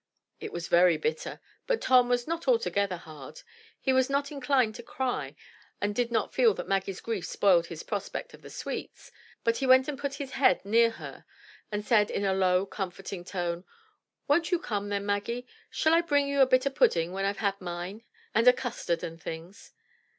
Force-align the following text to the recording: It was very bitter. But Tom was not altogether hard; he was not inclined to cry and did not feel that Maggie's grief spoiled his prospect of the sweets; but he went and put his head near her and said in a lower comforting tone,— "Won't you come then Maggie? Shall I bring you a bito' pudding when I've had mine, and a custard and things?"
It 0.39 0.51
was 0.51 0.67
very 0.67 0.97
bitter. 0.97 1.39
But 1.67 1.79
Tom 1.79 2.09
was 2.09 2.25
not 2.27 2.47
altogether 2.47 2.97
hard; 2.97 3.41
he 3.79 3.93
was 3.93 4.09
not 4.09 4.31
inclined 4.31 4.73
to 4.73 4.81
cry 4.81 5.35
and 5.79 5.93
did 5.93 6.11
not 6.11 6.33
feel 6.33 6.55
that 6.55 6.67
Maggie's 6.67 7.01
grief 7.01 7.23
spoiled 7.23 7.67
his 7.67 7.83
prospect 7.83 8.33
of 8.33 8.41
the 8.41 8.49
sweets; 8.49 9.11
but 9.43 9.57
he 9.57 9.67
went 9.67 9.87
and 9.87 9.99
put 9.99 10.15
his 10.15 10.31
head 10.31 10.65
near 10.65 10.89
her 10.89 11.25
and 11.71 11.85
said 11.85 12.09
in 12.09 12.25
a 12.25 12.33
lower 12.33 12.65
comforting 12.65 13.23
tone,— 13.23 13.63
"Won't 14.27 14.49
you 14.49 14.57
come 14.57 14.89
then 14.89 15.05
Maggie? 15.05 15.45
Shall 15.69 15.93
I 15.93 16.01
bring 16.01 16.27
you 16.27 16.41
a 16.41 16.47
bito' 16.47 16.71
pudding 16.73 17.11
when 17.11 17.25
I've 17.25 17.37
had 17.37 17.61
mine, 17.61 18.03
and 18.33 18.47
a 18.47 18.53
custard 18.53 19.03
and 19.03 19.21
things?" 19.21 19.71